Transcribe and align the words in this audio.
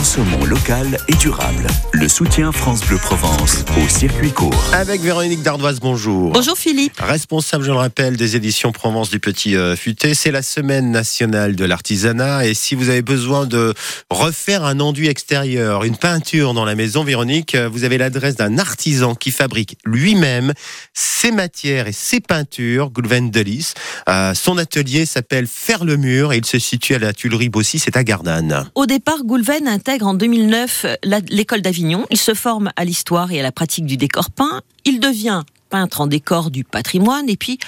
Consommons 0.00 0.46
local 0.46 0.96
et 1.08 1.14
durable. 1.16 1.66
Le 1.92 2.08
soutien 2.08 2.52
France 2.52 2.80
Bleu 2.86 2.96
Provence 2.96 3.66
au 3.76 3.86
circuit 3.86 4.30
court. 4.30 4.64
Avec 4.72 5.02
Véronique 5.02 5.42
Dardoise, 5.42 5.78
bonjour. 5.78 6.32
Bonjour 6.32 6.56
Philippe. 6.56 6.98
Responsable, 6.98 7.64
je 7.64 7.70
le 7.70 7.76
rappelle, 7.76 8.16
des 8.16 8.34
éditions 8.34 8.72
Provence 8.72 9.10
du 9.10 9.20
Petit 9.20 9.56
euh, 9.56 9.76
Futé. 9.76 10.14
C'est 10.14 10.30
la 10.30 10.40
semaine 10.40 10.90
nationale 10.90 11.54
de 11.54 11.66
l'artisanat. 11.66 12.46
Et 12.46 12.54
si 12.54 12.74
vous 12.74 12.88
avez 12.88 13.02
besoin 13.02 13.44
de 13.44 13.74
refaire 14.08 14.64
un 14.64 14.80
enduit 14.80 15.08
extérieur, 15.08 15.84
une 15.84 15.98
peinture 15.98 16.54
dans 16.54 16.64
la 16.64 16.76
maison, 16.76 17.04
Véronique, 17.04 17.54
euh, 17.54 17.68
vous 17.68 17.84
avez 17.84 17.98
l'adresse 17.98 18.36
d'un 18.36 18.56
artisan 18.56 19.14
qui 19.14 19.30
fabrique 19.30 19.76
lui-même 19.84 20.54
ses 20.94 21.30
matières 21.30 21.88
et 21.88 21.92
ses 21.92 22.20
peintures, 22.20 22.88
Goulven 22.88 23.30
Delis. 23.30 23.74
Euh, 24.08 24.32
son 24.32 24.56
atelier 24.56 25.04
s'appelle 25.04 25.46
Faire 25.46 25.84
le 25.84 25.98
mur 25.98 26.32
et 26.32 26.38
il 26.38 26.46
se 26.46 26.58
situe 26.58 26.94
à 26.94 26.98
la 26.98 27.12
Tuilerie 27.12 27.50
Bossy, 27.50 27.78
c'est 27.78 27.98
à 27.98 28.02
Gardanne. 28.02 28.70
Au 28.74 28.86
départ, 28.86 29.24
Goulven 29.24 29.68
intègre 29.90 30.06
en 30.06 30.14
2009 30.14 30.86
la- 31.02 31.18
l'école 31.30 31.62
d'Avignon. 31.62 32.06
Il 32.10 32.16
se 32.16 32.32
forme 32.34 32.70
à 32.76 32.84
l'histoire 32.84 33.32
et 33.32 33.40
à 33.40 33.42
la 33.42 33.50
pratique 33.50 33.86
du 33.86 33.96
décor 33.96 34.30
peint. 34.30 34.60
Il 34.84 35.00
devient 35.00 35.42
peintre 35.68 36.00
en 36.00 36.06
décor 36.08 36.50
du 36.50 36.62
patrimoine. 36.64 37.28
Et 37.28 37.36
puis 37.36 37.58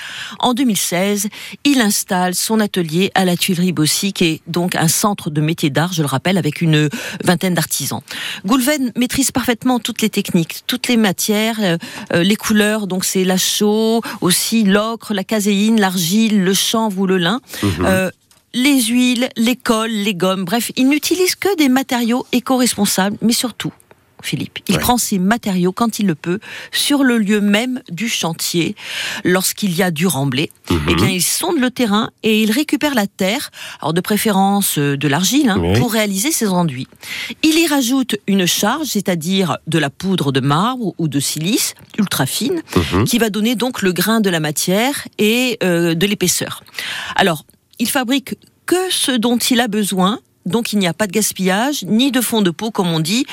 en 0.41 0.55
2016 0.55 1.29
il 1.65 1.81
installe 1.81 2.35
son 2.35 2.59
atelier 2.61 3.11
à 3.17 3.25
la 3.25 3.37
Tuilerie 3.37 3.71
Bossy 3.73 4.13
qui 4.13 4.25
est 4.25 4.41
donc 4.49 4.75
un 4.77 4.89
centre 4.89 5.31
de 5.31 5.41
métiers 5.41 5.71
d'art 5.71 5.93
je 5.93 6.03
le 6.03 6.07
rappelle 6.09 6.37
avec 6.39 6.61
une 6.63 6.89
vingtaine 7.25 7.55
d'artisans. 7.55 8.01
Goulven 8.45 8.93
maîtrise 8.97 9.31
parfaitement 9.31 9.79
toutes 9.81 10.03
les 10.03 10.11
techniques 10.11 10.63
toutes 10.67 10.89
les 10.89 10.97
matières 10.97 11.59
euh, 11.61 11.77
euh, 12.13 12.23
les 12.25 12.37
couleurs. 12.37 12.87
Donc 12.89 13.05
c'est 13.05 13.25
la 13.25 13.37
chaux 13.37 14.01
aussi 14.21 14.65
l'ocre 14.65 15.13
la 15.15 15.23
caséine 15.25 15.81
l'argile 15.81 16.43
le 16.43 16.55
chanvre 16.55 17.01
ou 17.01 17.07
le 17.07 17.19
lin. 17.19 17.41
Euh, 17.81 18.11
les 18.55 18.83
huiles, 18.83 19.29
les 19.37 19.57
cols, 19.57 19.91
les 19.91 20.15
gommes, 20.15 20.45
bref, 20.45 20.71
il 20.77 20.89
n'utilise 20.89 21.35
que 21.35 21.55
des 21.57 21.69
matériaux 21.69 22.27
éco-responsables, 22.33 23.17
mais 23.23 23.33
surtout, 23.33 23.73
Philippe, 24.25 24.61
il 24.69 24.77
Ouais. 24.77 24.81
prend 24.81 24.99
ces 24.99 25.19
matériaux 25.19 25.73
quand 25.73 25.99
il 25.99 26.07
le 26.07 26.15
peut 26.15 26.39
sur 26.71 27.03
le 27.03 27.19
lieu 27.19 27.41
même 27.41 27.83
du 27.91 28.09
chantier, 28.09 28.77
lorsqu'il 29.25 29.75
y 29.75 29.83
a 29.83 29.91
du 29.91 30.07
remblai. 30.07 30.49
Eh 30.89 30.95
bien, 30.95 31.09
il 31.09 31.23
sonde 31.23 31.59
le 31.59 31.73
terrain 31.73 32.11
et 32.23 32.41
il 32.43 32.53
récupère 32.53 32.95
la 32.95 33.09
terre, 33.09 33.51
alors 33.81 33.93
de 33.93 34.01
préférence 34.01 34.79
euh, 34.79 34.97
de 34.97 35.09
l'argile, 35.09 35.49
hein, 35.51 35.61
pour 35.77 35.91
réaliser 35.93 36.31
ses 36.31 36.47
enduits. 36.47 36.87
Il 37.43 37.59
y 37.59 37.67
rajoute 37.67 38.15
une 38.29 38.47
charge, 38.47 38.87
c'est-à-dire 38.87 39.57
de 39.67 39.79
la 39.81 39.91
poudre 39.91 40.31
de 40.31 40.39
marbre 40.39 40.95
ou 40.99 41.09
de 41.09 41.19
silice 41.19 41.75
ultra 41.99 42.25
fine, 42.27 42.63
qui 43.07 43.19
va 43.19 43.29
donner 43.29 43.57
donc 43.57 43.83
le 43.83 43.93
grain 43.93 44.21
de 44.21 44.31
la 44.31 44.39
matière 44.39 45.09
et 45.19 45.59
euh, 45.65 45.95
de 45.95 46.07
l'épaisseur. 46.07 46.63
Alors, 47.17 47.45
il 47.83 47.89
fabrique 47.89 48.37
que 48.65 48.91
ce 48.91 49.11
dont 49.11 49.39
il 49.39 49.61
a 49.61 49.67
besoin. 49.67 50.21
Donc 50.47 50.73
il 50.73 50.79
n'y 50.79 50.87
a 50.87 50.93
pas 50.95 51.07
de 51.07 51.13
gaspillage, 51.13 51.85
ni 51.85 52.11
de 52.11 52.21
fond 52.21 52.43
de 52.43 52.51
peau 52.51 52.71
comme 52.71 52.89
on 52.89 53.01
dit, 53.01 53.27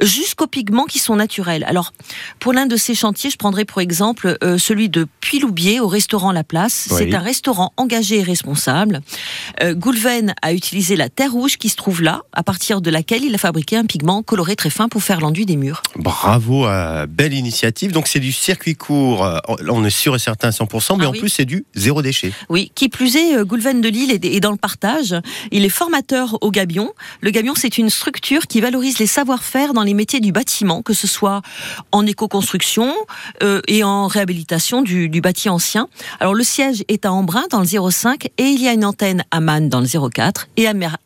jusqu'aux 0.00 0.46
pigments 0.46 0.84
qui 0.84 0.98
sont 0.98 1.16
naturels. 1.16 1.64
Alors 1.68 1.92
pour 2.40 2.52
l'un 2.52 2.66
de 2.66 2.76
ces 2.76 2.94
chantiers, 2.94 3.30
je 3.30 3.36
prendrai 3.36 3.64
pour 3.64 3.80
exemple 3.80 4.36
euh, 4.42 4.58
celui 4.58 4.88
de 4.88 5.06
Puy-Loubier 5.20 5.80
au 5.80 5.88
restaurant 5.88 6.32
La 6.32 6.44
Place. 6.44 6.88
Oui. 6.90 6.96
C'est 6.98 7.14
un 7.14 7.20
restaurant 7.20 7.72
engagé 7.76 8.18
et 8.18 8.22
responsable. 8.22 9.00
Euh, 9.62 9.74
Goulven 9.74 10.34
a 10.42 10.52
utilisé 10.52 10.96
la 10.96 11.08
terre 11.08 11.32
rouge 11.32 11.56
qui 11.56 11.68
se 11.68 11.76
trouve 11.76 12.02
là, 12.02 12.22
à 12.32 12.42
partir 12.42 12.80
de 12.80 12.90
laquelle 12.90 13.24
il 13.24 13.34
a 13.34 13.38
fabriqué 13.38 13.76
un 13.76 13.84
pigment 13.84 14.22
coloré 14.22 14.56
très 14.56 14.70
fin 14.70 14.88
pour 14.88 15.02
faire 15.02 15.20
l'enduit 15.20 15.46
des 15.46 15.56
murs. 15.56 15.82
Bravo, 15.96 16.66
euh, 16.66 17.06
belle 17.06 17.32
initiative. 17.34 17.92
Donc 17.92 18.08
c'est 18.08 18.20
du 18.20 18.32
circuit 18.32 18.74
court, 18.74 19.24
euh, 19.24 19.38
on 19.68 19.84
est 19.84 19.90
sûr 19.90 20.14
et 20.14 20.18
certain 20.18 20.48
à 20.48 20.52
100%, 20.52 20.96
mais 20.98 21.04
Ah 21.04 21.08
en 21.08 21.12
oui. 21.12 21.18
plus 21.20 21.28
c'est 21.28 21.44
du 21.44 21.64
zéro 21.74 22.02
déchet. 22.02 22.32
Oui, 22.48 22.70
qui 22.74 22.88
plus 22.88 23.16
est, 23.16 23.36
euh, 23.36 23.44
Goulven 23.44 23.80
de 23.80 23.88
Lille 23.88 24.10
est 24.10 24.24
est 24.24 24.40
dans 24.40 24.50
le 24.50 24.56
partage. 24.56 25.14
Il 25.52 25.64
est 25.64 25.68
formateur 25.70 26.38
au 26.40 26.50
Le 27.20 27.30
Gabion, 27.30 27.54
c'est 27.54 27.78
une 27.78 27.90
structure 27.90 28.46
qui 28.46 28.60
valorise 28.60 28.98
les 28.98 29.06
savoir-faire 29.06 29.74
dans 29.74 29.82
les 29.82 29.94
métiers 29.94 30.20
du 30.20 30.32
bâtiment, 30.32 30.82
que 30.82 30.94
ce 30.94 31.06
soit 31.06 31.42
en 31.92 32.06
éco-construction 32.06 32.94
euh, 33.42 33.60
et 33.68 33.84
en 33.84 34.06
réhabilitation 34.06 34.80
du, 34.82 35.08
du 35.08 35.20
bâti 35.20 35.48
ancien. 35.48 35.88
Alors 36.18 36.34
le 36.34 36.44
siège 36.44 36.82
est 36.88 37.04
à 37.04 37.12
Embrun 37.12 37.44
dans 37.50 37.60
le 37.60 37.90
05 37.90 38.26
et 38.38 38.44
il 38.44 38.62
y 38.62 38.68
a 38.68 38.72
une 38.72 38.84
antenne 38.84 39.24
à 39.30 39.40
Man 39.40 39.68
dans 39.68 39.80
le 39.80 40.08
04 40.10 40.48
et 40.56 40.66
à, 40.66 40.72
Mer 40.72 40.96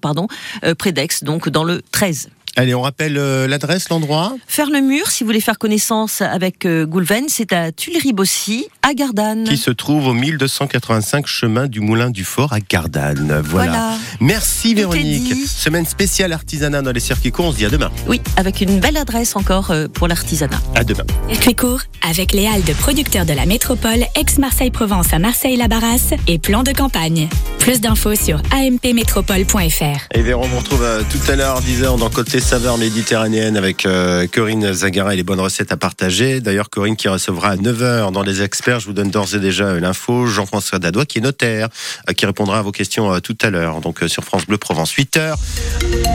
pardon, 0.00 0.26
euh, 0.64 0.74
près 0.74 0.92
d'Aix, 0.92 1.08
donc 1.22 1.48
dans 1.48 1.64
le 1.64 1.82
13. 1.92 2.28
Allez, 2.54 2.74
on 2.74 2.82
rappelle 2.82 3.16
euh, 3.16 3.46
l'adresse, 3.48 3.88
l'endroit 3.88 4.34
Faire 4.46 4.68
le 4.70 4.80
mur, 4.80 5.08
si 5.10 5.24
vous 5.24 5.28
voulez 5.28 5.40
faire 5.40 5.58
connaissance 5.58 6.20
avec 6.20 6.66
euh, 6.66 6.84
Goulven, 6.84 7.24
c'est 7.28 7.52
à 7.54 7.72
Tuileries-Bossy, 7.72 8.66
à 8.82 8.92
Gardanne. 8.92 9.44
qui 9.44 9.56
se 9.56 9.70
trouve 9.70 10.08
au 10.08 10.12
1285 10.12 11.26
chemin 11.26 11.66
du 11.66 11.80
Moulin 11.80 12.10
du 12.10 12.24
Fort 12.24 12.52
à 12.52 12.60
Gardanne. 12.60 13.40
Voilà. 13.42 13.70
Voilà. 13.72 13.94
Merci 14.20 14.70
Tout 14.70 14.76
Véronique. 14.80 15.34
Semaine 15.46 15.86
spéciale 15.86 16.32
artisanat 16.34 16.82
dans 16.82 16.92
les 16.92 17.00
circuits 17.00 17.30
courts. 17.32 17.46
On 17.46 17.52
se 17.52 17.56
dit 17.56 17.64
à 17.64 17.70
demain. 17.70 17.90
Oui, 18.06 18.20
avec 18.36 18.60
une 18.60 18.80
belle 18.80 18.98
adresse 18.98 19.34
encore 19.34 19.70
euh, 19.70 19.88
pour 19.88 20.06
l'artisanat. 20.06 20.60
À 20.74 20.84
demain. 20.84 21.04
Circuit 21.30 21.54
court 21.54 21.80
avec 22.06 22.32
les 22.32 22.46
halles 22.46 22.64
de 22.64 22.74
producteurs 22.74 23.24
de 23.24 23.32
la 23.32 23.46
métropole 23.46 24.04
ex-Marseille-Provence 24.14 25.14
à 25.14 25.18
Marseille-la-Barrasse 25.18 26.10
et 26.28 26.38
plan 26.38 26.62
de 26.64 26.72
campagne. 26.72 27.28
Plus 27.60 27.80
d'infos 27.80 28.14
sur 28.14 28.42
ampmétropole.fr. 28.54 30.06
Et 30.14 30.20
Véron, 30.22 30.44
on 30.44 30.48
vous 30.48 30.58
retrouve 30.58 30.82
euh, 30.82 31.02
tout 31.10 31.30
à 31.30 31.36
l'heure, 31.36 31.62
10h, 31.62 31.98
dans 31.98 32.10
Côté 32.10 32.41
Saveur 32.42 32.76
Méditerranéenne 32.76 33.56
avec 33.56 33.86
euh, 33.86 34.26
Corinne 34.26 34.72
Zagara 34.72 35.14
et 35.14 35.16
les 35.16 35.22
bonnes 35.22 35.40
recettes 35.40 35.72
à 35.72 35.76
partager. 35.76 36.40
D'ailleurs, 36.40 36.68
Corinne 36.68 36.96
qui 36.96 37.08
recevra 37.08 37.50
à 37.50 37.56
9h 37.56 38.12
dans 38.12 38.22
Les 38.22 38.42
Experts, 38.42 38.80
je 38.80 38.86
vous 38.86 38.92
donne 38.92 39.10
d'ores 39.10 39.34
et 39.34 39.38
déjà 39.38 39.64
euh, 39.64 39.80
l'info. 39.80 40.26
Jean-François 40.26 40.78
Dadois 40.78 41.06
qui 41.06 41.18
est 41.18 41.22
notaire, 41.22 41.68
euh, 42.08 42.12
qui 42.12 42.26
répondra 42.26 42.58
à 42.58 42.62
vos 42.62 42.72
questions 42.72 43.20
tout 43.20 43.38
à 43.42 43.50
l'heure, 43.50 43.80
donc 43.80 44.00
sur 44.08 44.24
France 44.24 44.46
Bleu 44.46 44.58
Provence. 44.58 44.92
8h, 44.92 45.34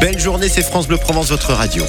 belle 0.02 0.20
journée, 0.20 0.50
c'est 0.50 0.64
France 0.64 0.88
Bleu 0.88 0.98
Provence, 0.98 1.30
votre 1.30 1.54
radio. 1.54 1.84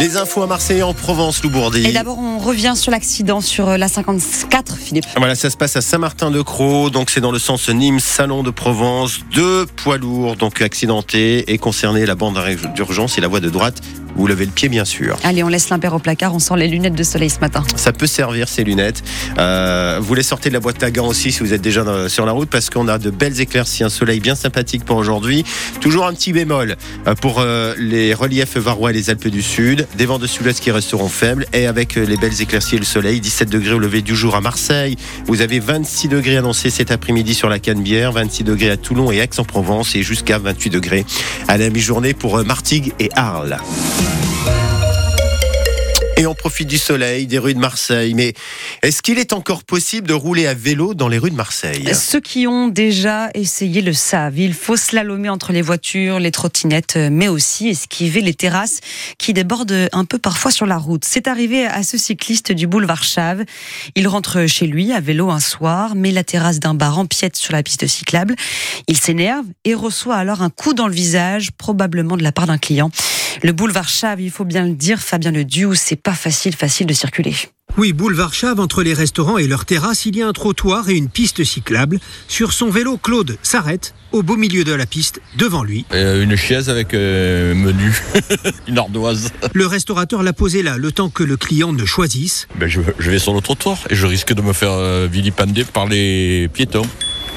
Les 0.00 0.16
infos 0.16 0.42
à 0.42 0.46
Marseille 0.46 0.78
et 0.78 0.82
en 0.82 0.94
Provence, 0.94 1.42
Lou 1.42 1.50
Bourdi. 1.50 1.86
Et 1.86 1.92
d'abord, 1.92 2.18
on 2.18 2.38
revient 2.38 2.72
sur 2.74 2.90
l'accident 2.90 3.42
sur 3.42 3.68
euh, 3.68 3.76
la 3.76 3.86
54, 3.86 4.78
Philippe. 4.78 5.04
Voilà, 5.14 5.34
ça 5.34 5.50
se 5.50 5.58
passe 5.58 5.76
à 5.76 5.82
Saint-Martin-de-Croix, 5.82 6.88
donc 6.88 7.10
c'est 7.10 7.20
dans 7.20 7.32
le 7.32 7.38
sens 7.38 7.68
Nîmes, 7.68 8.00
Salon 8.00 8.42
de 8.42 8.50
Provence. 8.50 9.20
Deux 9.34 9.66
poids 9.66 9.98
lourds 9.98 10.36
donc 10.36 10.62
accidentés 10.62 11.52
et 11.52 11.58
concernés 11.58 12.06
la 12.06 12.14
bande 12.14 12.38
d'urgence 12.74 13.18
et 13.18 13.20
la 13.20 13.28
voie 13.28 13.40
de 13.40 13.50
droite. 13.50 13.82
Vous 14.14 14.26
levez 14.26 14.44
le 14.44 14.50
pied, 14.50 14.68
bien 14.68 14.84
sûr. 14.84 15.16
Allez, 15.24 15.42
on 15.42 15.48
laisse 15.48 15.68
l'impair 15.70 15.94
au 15.94 15.98
placard, 15.98 16.34
on 16.34 16.38
sort 16.38 16.56
les 16.56 16.68
lunettes 16.68 16.94
de 16.94 17.02
soleil 17.02 17.30
ce 17.30 17.40
matin. 17.40 17.62
Ça 17.76 17.92
peut 17.92 18.06
servir 18.06 18.48
ces 18.48 18.64
lunettes. 18.64 19.02
Euh, 19.38 19.98
vous 20.00 20.14
les 20.14 20.22
sortez 20.22 20.48
de 20.48 20.54
la 20.54 20.60
boîte 20.60 20.82
à 20.82 20.90
gants 20.90 21.06
aussi 21.06 21.32
si 21.32 21.40
vous 21.40 21.52
êtes 21.52 21.62
déjà 21.62 22.08
sur 22.08 22.26
la 22.26 22.32
route 22.32 22.50
parce 22.50 22.70
qu'on 22.70 22.88
a 22.88 22.98
de 22.98 23.10
belles 23.10 23.40
éclaircies, 23.40 23.84
un 23.84 23.88
soleil 23.88 24.20
bien 24.20 24.34
sympathique 24.34 24.84
pour 24.84 24.96
aujourd'hui. 24.96 25.44
Toujours 25.80 26.06
un 26.06 26.12
petit 26.12 26.32
bémol 26.32 26.76
euh, 27.06 27.14
pour 27.14 27.40
euh, 27.40 27.74
les 27.78 28.14
reliefs 28.14 28.56
varois 28.56 28.90
et 28.90 28.94
les 28.94 29.10
Alpes 29.10 29.28
du 29.28 29.42
Sud. 29.42 29.86
Des 29.96 30.06
vents 30.06 30.18
de 30.18 30.26
sud-ouest 30.26 30.60
qui 30.60 30.70
resteront 30.70 31.08
faibles 31.08 31.46
et 31.52 31.66
avec 31.66 31.94
les 31.94 32.16
belles 32.16 32.40
éclaircies 32.40 32.76
et 32.76 32.78
le 32.78 32.84
soleil. 32.84 33.20
17 33.20 33.48
degrés 33.48 33.74
au 33.74 33.78
lever 33.78 34.02
du 34.02 34.14
jour 34.14 34.34
à 34.34 34.40
Marseille. 34.40 34.96
Vous 35.26 35.40
avez 35.40 35.60
26 35.60 36.08
degrés 36.08 36.36
annoncés 36.36 36.70
cet 36.70 36.90
après-midi 36.90 37.34
sur 37.34 37.48
la 37.48 37.58
Canebière, 37.58 38.12
26 38.12 38.44
degrés 38.44 38.70
à 38.70 38.76
Toulon 38.76 39.12
et 39.12 39.18
Aix-en-Provence 39.18 39.94
et 39.94 40.02
jusqu'à 40.02 40.38
28 40.38 40.70
degrés 40.70 41.04
à 41.48 41.56
la 41.56 41.70
mi-journée 41.70 42.14
pour 42.14 42.44
Martigues 42.44 42.92
et 42.98 43.10
Arles. 43.14 43.58
Et 46.20 46.26
on 46.26 46.34
profite 46.34 46.68
du 46.68 46.76
soleil, 46.76 47.26
des 47.26 47.38
rues 47.38 47.54
de 47.54 47.58
Marseille. 47.58 48.12
Mais 48.12 48.34
est-ce 48.82 49.00
qu'il 49.00 49.18
est 49.18 49.32
encore 49.32 49.64
possible 49.64 50.06
de 50.06 50.12
rouler 50.12 50.46
à 50.46 50.52
vélo 50.52 50.92
dans 50.92 51.08
les 51.08 51.16
rues 51.16 51.30
de 51.30 51.34
Marseille? 51.34 51.88
Ceux 51.94 52.20
qui 52.20 52.46
ont 52.46 52.68
déjà 52.68 53.30
essayé 53.32 53.80
le 53.80 53.94
savent. 53.94 54.38
Il 54.38 54.52
faut 54.52 54.76
slalomer 54.76 55.30
entre 55.30 55.54
les 55.54 55.62
voitures, 55.62 56.20
les 56.20 56.30
trottinettes, 56.30 56.98
mais 57.10 57.28
aussi 57.28 57.70
esquiver 57.70 58.20
les 58.20 58.34
terrasses 58.34 58.80
qui 59.16 59.32
débordent 59.32 59.88
un 59.92 60.04
peu 60.04 60.18
parfois 60.18 60.50
sur 60.50 60.66
la 60.66 60.76
route. 60.76 61.06
C'est 61.06 61.26
arrivé 61.26 61.64
à 61.64 61.82
ce 61.82 61.96
cycliste 61.96 62.52
du 62.52 62.66
boulevard 62.66 63.02
Chave. 63.02 63.46
Il 63.94 64.06
rentre 64.06 64.46
chez 64.46 64.66
lui 64.66 64.92
à 64.92 65.00
vélo 65.00 65.30
un 65.30 65.40
soir, 65.40 65.94
mais 65.94 66.10
la 66.10 66.22
terrasse 66.22 66.60
d'un 66.60 66.74
bar 66.74 66.98
empiète 66.98 67.36
sur 67.36 67.54
la 67.54 67.62
piste 67.62 67.86
cyclable. 67.86 68.34
Il 68.88 68.98
s'énerve 68.98 69.46
et 69.64 69.72
reçoit 69.72 70.16
alors 70.16 70.42
un 70.42 70.50
coup 70.50 70.74
dans 70.74 70.86
le 70.86 70.92
visage, 70.92 71.50
probablement 71.52 72.18
de 72.18 72.22
la 72.22 72.32
part 72.32 72.46
d'un 72.46 72.58
client. 72.58 72.90
Le 73.42 73.52
boulevard 73.52 73.88
Chave, 73.88 74.20
il 74.20 74.30
faut 74.30 74.44
bien 74.44 74.66
le 74.66 74.74
dire, 74.74 74.98
Fabien 74.98 75.30
Ledoux, 75.30 75.74
c'est 75.74 75.96
pas 75.96 76.14
facile, 76.14 76.54
facile 76.54 76.86
de 76.86 76.92
circuler. 76.92 77.34
Oui, 77.76 77.92
boulevard 77.92 78.34
Chave, 78.34 78.60
entre 78.60 78.82
les 78.82 78.94
restaurants 78.94 79.38
et 79.38 79.46
leurs 79.46 79.64
terrasses, 79.64 80.04
il 80.04 80.16
y 80.16 80.22
a 80.22 80.28
un 80.28 80.32
trottoir 80.32 80.88
et 80.88 80.94
une 80.94 81.08
piste 81.08 81.44
cyclable. 81.44 82.00
Sur 82.28 82.52
son 82.52 82.68
vélo, 82.68 82.98
Claude 82.98 83.38
s'arrête 83.42 83.94
au 84.12 84.22
beau 84.22 84.36
milieu 84.36 84.64
de 84.64 84.72
la 84.72 84.86
piste, 84.86 85.20
devant 85.38 85.62
lui. 85.62 85.84
Euh, 85.92 86.24
une 86.24 86.34
chaise 86.34 86.68
avec 86.68 86.94
euh, 86.94 87.54
menu, 87.54 87.94
une 88.68 88.78
ardoise. 88.78 89.30
Le 89.54 89.66
restaurateur 89.66 90.22
l'a 90.22 90.32
posé 90.32 90.62
là, 90.62 90.76
le 90.76 90.90
temps 90.90 91.10
que 91.10 91.22
le 91.22 91.36
client 91.36 91.72
ne 91.72 91.84
choisisse. 91.84 92.48
Ben, 92.56 92.68
je, 92.68 92.80
je 92.98 93.10
vais 93.10 93.20
sur 93.20 93.32
le 93.32 93.40
trottoir 93.40 93.78
et 93.88 93.94
je 93.94 94.06
risque 94.06 94.34
de 94.34 94.42
me 94.42 94.52
faire 94.52 94.72
euh, 94.72 95.06
vilipender 95.10 95.64
par 95.64 95.86
les 95.86 96.48
piétons. 96.52 96.86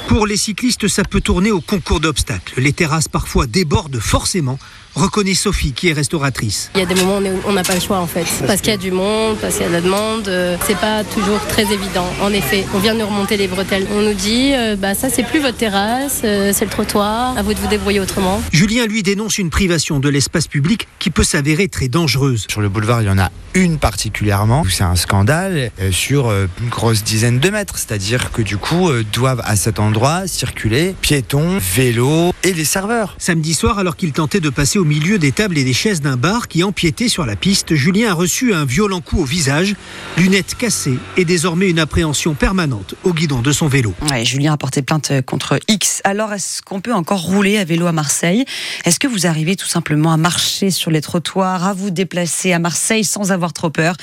Pour 0.07 0.27
les 0.27 0.37
cyclistes, 0.37 0.87
ça 0.87 1.03
peut 1.03 1.21
tourner 1.21 1.51
au 1.51 1.61
concours 1.61 1.99
d'obstacles. 1.99 2.59
Les 2.59 2.73
terrasses 2.73 3.07
parfois 3.07 3.47
débordent 3.47 3.99
forcément 3.99 4.59
reconnaît 4.95 5.33
Sophie, 5.33 5.73
qui 5.73 5.89
est 5.89 5.93
restauratrice. 5.93 6.69
Il 6.75 6.79
y 6.79 6.83
a 6.83 6.85
des 6.85 6.95
moments 6.95 7.17
où 7.17 7.39
on 7.47 7.53
n'a 7.53 7.63
pas 7.63 7.75
le 7.75 7.81
choix 7.81 7.99
en 7.99 8.07
fait, 8.07 8.25
parce 8.45 8.61
qu'il 8.61 8.71
y 8.71 8.75
a 8.75 8.77
du 8.77 8.91
monde, 8.91 9.37
parce 9.39 9.55
qu'il 9.55 9.63
y 9.63 9.65
a 9.65 9.69
de 9.69 9.73
la 9.73 9.81
demande. 9.81 10.27
euh, 10.27 10.57
C'est 10.65 10.77
pas 10.77 11.03
toujours 11.03 11.39
très 11.47 11.63
évident. 11.63 12.05
En 12.21 12.31
effet, 12.31 12.65
on 12.73 12.79
vient 12.79 12.93
de 12.93 12.99
nous 12.99 13.07
remonter 13.07 13.37
les 13.37 13.47
bretelles. 13.47 13.87
On 13.95 14.01
nous 14.01 14.13
dit, 14.13 14.51
euh, 14.53 14.75
bah 14.75 14.93
ça 14.95 15.09
c'est 15.09 15.23
plus 15.23 15.39
votre 15.39 15.57
terrasse, 15.57 16.21
euh, 16.23 16.51
c'est 16.53 16.65
le 16.65 16.71
trottoir. 16.71 17.37
À 17.37 17.41
vous 17.41 17.53
de 17.53 17.59
vous 17.59 17.67
débrouiller 17.67 17.99
autrement. 17.99 18.41
Julien 18.51 18.85
lui 18.85 19.03
dénonce 19.03 19.37
une 19.37 19.49
privation 19.49 19.99
de 19.99 20.09
l'espace 20.09 20.47
public 20.47 20.87
qui 20.99 21.09
peut 21.09 21.23
s'avérer 21.23 21.67
très 21.67 21.87
dangereuse. 21.87 22.45
Sur 22.49 22.61
le 22.61 22.69
boulevard, 22.69 23.01
il 23.01 23.07
y 23.07 23.11
en 23.11 23.19
a 23.19 23.29
une 23.55 23.77
particulièrement 23.77 24.61
où 24.61 24.69
c'est 24.69 24.83
un 24.83 24.95
scandale 24.95 25.71
euh, 25.79 25.91
sur 25.91 26.27
euh, 26.27 26.47
une 26.61 26.69
grosse 26.69 27.03
dizaine 27.03 27.39
de 27.39 27.49
mètres. 27.49 27.77
C'est-à-dire 27.77 28.31
que 28.31 28.41
du 28.41 28.57
coup, 28.57 28.89
euh, 28.89 29.03
doivent 29.13 29.41
à 29.45 29.55
cet 29.55 29.79
endroit 29.79 30.27
circuler 30.27 30.95
piétons, 31.01 31.57
vélos 31.75 32.33
et 32.43 32.53
les 32.53 32.65
serveurs. 32.65 33.15
Samedi 33.19 33.53
soir, 33.53 33.77
alors 33.79 33.95
qu'il 33.95 34.11
tentait 34.11 34.39
de 34.39 34.49
passer 34.49 34.79
au 34.79 34.82
milieu 34.83 35.17
des 35.17 35.31
tables 35.31 35.57
et 35.57 35.63
des 35.63 35.73
chaises 35.73 36.01
d'un 36.01 36.17
bar 36.17 36.47
qui 36.47 36.63
empiétait 36.63 37.09
sur 37.09 37.25
la 37.25 37.35
piste, 37.35 37.75
Julien 37.75 38.11
a 38.11 38.13
reçu 38.13 38.53
un 38.53 38.65
violent 38.65 39.01
coup 39.01 39.21
au 39.21 39.25
visage, 39.25 39.75
lunettes 40.17 40.55
cassées 40.55 40.97
et 41.17 41.25
désormais 41.25 41.69
une 41.69 41.79
appréhension 41.79 42.33
permanente 42.33 42.95
au 43.03 43.13
guidon 43.13 43.41
de 43.41 43.51
son 43.51 43.67
vélo. 43.67 43.93
Ouais, 44.09 44.25
Julien 44.25 44.53
a 44.53 44.57
porté 44.57 44.81
plainte 44.81 45.11
contre 45.25 45.59
X. 45.67 46.01
Alors, 46.03 46.33
est-ce 46.33 46.61
qu'on 46.61 46.81
peut 46.81 46.93
encore 46.93 47.21
rouler 47.21 47.57
à 47.57 47.65
vélo 47.65 47.87
à 47.87 47.91
Marseille? 47.91 48.45
Est-ce 48.85 48.99
que 48.99 49.07
vous 49.07 49.27
arrivez 49.27 49.55
tout 49.55 49.67
simplement 49.67 50.13
à 50.13 50.17
marcher 50.17 50.71
sur 50.71 50.91
les 50.91 51.01
trottoirs, 51.01 51.65
à 51.65 51.73
vous 51.73 51.89
déplacer 51.89 52.53
à 52.53 52.59
Marseille 52.59 53.03
sans 53.03 53.31
avoir 53.31 53.53
trop 53.53 53.69
peur? 53.69 53.95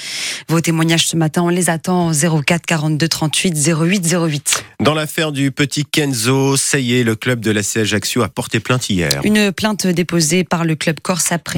Vos 0.49 0.61
témoignages 0.61 1.07
ce 1.07 1.17
matin, 1.17 1.43
on 1.43 1.49
les 1.49 1.71
attend 1.71 2.11
au 2.11 2.43
04 2.43 2.67
42 2.67 3.09
38 3.09 3.69
08 3.69 4.15
08. 4.15 4.65
Dans 4.81 4.95
l'affaire 4.95 5.33
du 5.33 5.51
petit 5.51 5.85
Kenzo, 5.85 6.57
ça 6.57 6.79
y 6.79 6.95
est, 6.95 7.05
le 7.05 7.15
club 7.15 7.41
de 7.41 7.51
la 7.51 7.61
Ajaccio 7.77 8.23
a 8.23 8.29
porté 8.29 8.61
plainte 8.61 8.91
hier. 8.91 9.21
Une 9.25 9.53
plainte 9.53 9.87
déposée 9.87 10.45
par 10.45 10.65
le 10.71 10.77
club 10.77 11.01
corse 11.01 11.33
après 11.33 11.41